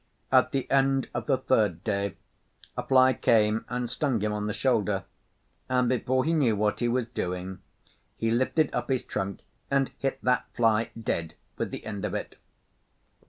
At 0.31 0.51
the 0.51 0.65
end 0.71 1.09
of 1.13 1.27
the 1.27 1.37
third 1.37 1.83
day 1.83 2.15
a 2.75 2.81
fly 2.83 3.13
came 3.13 3.65
and 3.69 3.87
stung 3.87 4.19
him 4.19 4.33
on 4.33 4.47
the 4.47 4.51
shoulder, 4.53 5.03
and 5.69 5.87
before 5.89 6.25
he 6.25 6.33
knew 6.33 6.55
what 6.55 6.79
he 6.79 6.87
was 6.87 7.05
doing 7.05 7.59
he 8.17 8.31
lifted 8.31 8.73
up 8.73 8.89
his 8.89 9.03
trunk 9.05 9.41
and 9.69 9.91
hit 9.99 10.17
that 10.23 10.47
fly 10.55 10.89
dead 10.99 11.35
with 11.55 11.69
the 11.69 11.85
end 11.85 12.03
of 12.03 12.15
it. 12.15 12.37